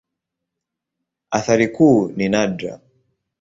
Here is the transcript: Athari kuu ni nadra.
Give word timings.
Athari 1.31 1.67
kuu 1.67 2.07
ni 2.15 2.29
nadra. 2.29 2.79